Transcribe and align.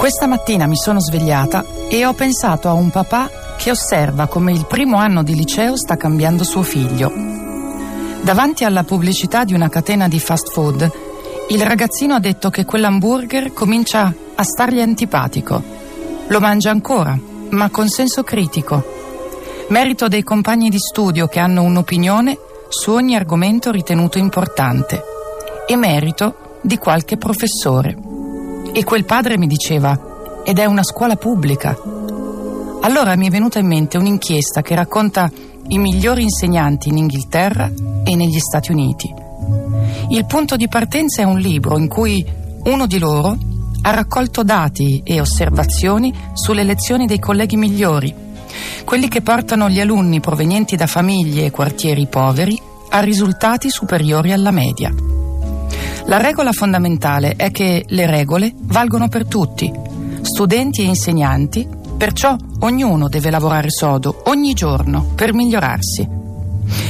Questa 0.00 0.26
mattina 0.26 0.66
mi 0.66 0.76
sono 0.76 0.98
svegliata 0.98 1.62
e 1.90 2.06
ho 2.06 2.14
pensato 2.14 2.70
a 2.70 2.72
un 2.72 2.88
papà 2.88 3.28
che 3.58 3.70
osserva 3.70 4.28
come 4.28 4.50
il 4.50 4.64
primo 4.64 4.96
anno 4.96 5.22
di 5.22 5.34
liceo 5.34 5.76
sta 5.76 5.98
cambiando 5.98 6.42
suo 6.42 6.62
figlio. 6.62 7.12
Davanti 8.22 8.64
alla 8.64 8.82
pubblicità 8.82 9.44
di 9.44 9.52
una 9.52 9.68
catena 9.68 10.08
di 10.08 10.18
fast 10.18 10.52
food, 10.52 10.90
il 11.50 11.60
ragazzino 11.60 12.14
ha 12.14 12.18
detto 12.18 12.48
che 12.48 12.64
quell'hamburger 12.64 13.52
comincia 13.52 14.10
a 14.34 14.42
stargli 14.42 14.80
antipatico. 14.80 15.62
Lo 16.28 16.40
mangia 16.40 16.70
ancora, 16.70 17.14
ma 17.50 17.68
con 17.68 17.86
senso 17.90 18.22
critico. 18.22 18.82
Merito 19.68 20.08
dei 20.08 20.22
compagni 20.22 20.70
di 20.70 20.78
studio 20.78 21.26
che 21.26 21.40
hanno 21.40 21.60
un'opinione 21.60 22.38
su 22.70 22.90
ogni 22.92 23.16
argomento 23.16 23.70
ritenuto 23.70 24.16
importante 24.16 25.04
e 25.66 25.76
merito 25.76 26.58
di 26.62 26.78
qualche 26.78 27.18
professore. 27.18 28.09
E 28.72 28.84
quel 28.84 29.04
padre 29.04 29.36
mi 29.36 29.46
diceva, 29.46 30.42
ed 30.44 30.58
è 30.58 30.64
una 30.64 30.82
scuola 30.82 31.16
pubblica. 31.16 31.76
Allora 32.82 33.16
mi 33.16 33.26
è 33.26 33.30
venuta 33.30 33.58
in 33.58 33.66
mente 33.66 33.98
un'inchiesta 33.98 34.62
che 34.62 34.74
racconta 34.74 35.30
i 35.68 35.78
migliori 35.78 36.22
insegnanti 36.22 36.88
in 36.88 36.96
Inghilterra 36.96 37.70
e 38.04 38.16
negli 38.16 38.38
Stati 38.38 38.72
Uniti. 38.72 39.12
Il 40.08 40.24
punto 40.26 40.56
di 40.56 40.68
partenza 40.68 41.22
è 41.22 41.24
un 41.24 41.38
libro 41.38 41.78
in 41.78 41.88
cui 41.88 42.24
uno 42.64 42.86
di 42.86 42.98
loro 42.98 43.36
ha 43.82 43.90
raccolto 43.90 44.42
dati 44.42 45.02
e 45.04 45.20
osservazioni 45.20 46.12
sulle 46.32 46.64
lezioni 46.64 47.06
dei 47.06 47.18
colleghi 47.18 47.56
migliori, 47.56 48.14
quelli 48.84 49.08
che 49.08 49.22
portano 49.22 49.68
gli 49.68 49.80
alunni 49.80 50.20
provenienti 50.20 50.76
da 50.76 50.86
famiglie 50.86 51.46
e 51.46 51.50
quartieri 51.50 52.06
poveri 52.06 52.60
a 52.90 53.00
risultati 53.00 53.70
superiori 53.70 54.32
alla 54.32 54.50
media. 54.50 54.92
La 56.06 56.18
regola 56.18 56.52
fondamentale 56.52 57.34
è 57.36 57.50
che 57.50 57.84
le 57.86 58.06
regole 58.06 58.52
valgono 58.54 59.08
per 59.08 59.26
tutti, 59.26 59.72
studenti 60.22 60.82
e 60.82 60.86
insegnanti, 60.86 61.68
perciò 61.96 62.36
ognuno 62.60 63.08
deve 63.08 63.30
lavorare 63.30 63.70
sodo 63.70 64.22
ogni 64.26 64.54
giorno 64.54 65.12
per 65.14 65.32
migliorarsi. 65.32 66.08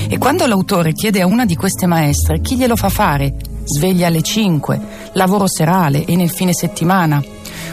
E 0.09 0.19
quando 0.19 0.47
l'autore 0.47 0.93
chiede 0.93 1.21
a 1.21 1.27
una 1.27 1.45
di 1.45 1.57
queste 1.57 1.87
maestre 1.87 2.41
chi 2.41 2.57
glielo 2.57 2.77
fa 2.77 2.89
fare, 2.89 3.35
sveglia 3.65 4.07
alle 4.07 4.23
5, 4.23 4.81
lavoro 5.13 5.47
serale 5.47 6.05
e 6.05 6.17
nel 6.17 6.31
fine 6.31 6.53
settimana, 6.53 7.23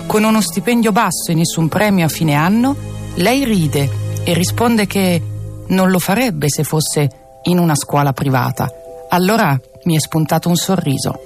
con 0.05 0.23
uno 0.23 0.41
stipendio 0.41 0.91
basso 0.91 1.31
e 1.31 1.35
nessun 1.35 1.67
premio 1.67 2.05
a 2.05 2.09
fine 2.09 2.33
anno, 2.33 2.75
lei 3.15 3.43
ride 3.43 3.89
e 4.23 4.33
risponde 4.33 4.85
che 4.85 5.21
non 5.67 5.89
lo 5.89 5.99
farebbe 5.99 6.49
se 6.49 6.63
fosse 6.63 7.09
in 7.43 7.59
una 7.59 7.75
scuola 7.75 8.13
privata. 8.13 8.69
Allora 9.09 9.59
mi 9.83 9.95
è 9.95 9.99
spuntato 9.99 10.49
un 10.49 10.55
sorriso. 10.55 11.19